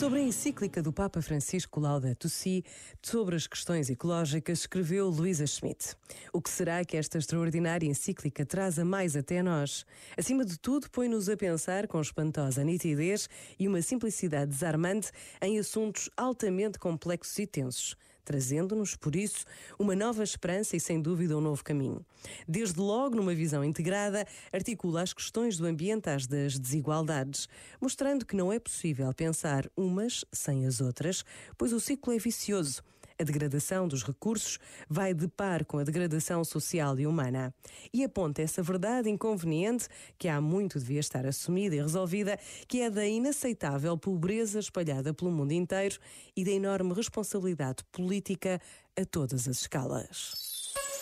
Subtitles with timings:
[0.00, 2.64] Sobre a encíclica do Papa Francisco Laudato Si,
[3.02, 5.94] sobre as questões ecológicas, escreveu Luísa Schmidt.
[6.32, 9.84] O que será que esta extraordinária encíclica traz a mais até nós?
[10.16, 13.28] Acima de tudo, põe-nos a pensar com espantosa nitidez
[13.58, 17.94] e uma simplicidade desarmante em assuntos altamente complexos e tensos
[18.24, 19.44] trazendo-nos, por isso,
[19.78, 22.04] uma nova esperança e, sem dúvida, um novo caminho.
[22.46, 27.48] Desde logo, numa visão integrada, articula as questões do ambiente às das desigualdades,
[27.80, 31.24] mostrando que não é possível pensar umas sem as outras,
[31.56, 32.82] pois o ciclo é vicioso
[33.20, 37.54] a degradação dos recursos vai de par com a degradação social e humana.
[37.92, 39.88] E aponta essa verdade inconveniente
[40.18, 45.30] que há muito devia estar assumida e resolvida, que é da inaceitável pobreza espalhada pelo
[45.30, 45.98] mundo inteiro
[46.34, 48.60] e da enorme responsabilidade política
[48.98, 50.50] a todas as escalas.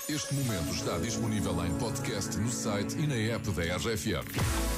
[0.08, 4.77] Este momento está disponível em podcast no site e na app da RFM.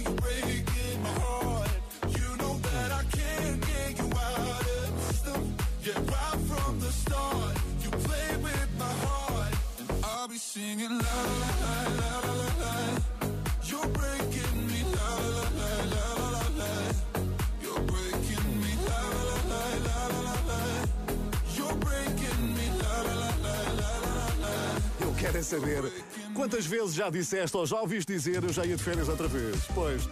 [25.31, 25.91] Querem saber
[26.33, 29.55] quantas vezes já disseste ou já ouviste dizer eu já ia de férias outra vez.
[29.73, 30.03] Pois,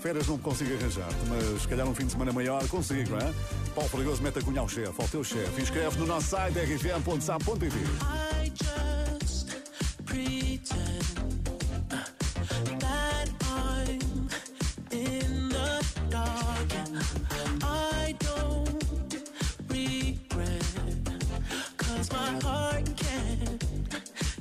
[0.00, 3.34] férias não consigo arranjar, mas se calhar um fim de semana maior consigo, não é?
[3.74, 5.60] Paulo Fregoso mete a cunhar o chefe, ao teu chefe.
[5.60, 7.76] Inscreve no nosso site rfm.sap.tv.
[8.02, 9.48] I just
[10.04, 11.47] pretend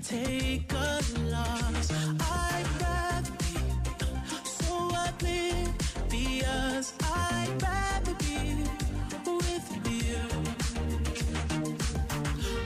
[0.07, 1.01] take a
[1.31, 1.91] loss.
[2.21, 3.55] I'd rather be
[4.45, 4.89] so.
[7.03, 8.63] I'd rather be
[9.25, 10.21] with you.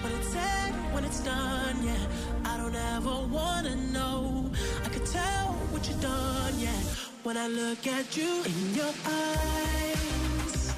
[0.06, 2.06] It's said when it's done, yeah.
[2.46, 4.52] I don't ever wanna know.
[4.86, 6.82] I could tell what you've done, yeah.
[7.24, 10.74] When I look at you in your eyes,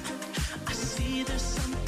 [0.66, 1.83] I see there's something.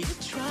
[0.00, 0.49] way to try.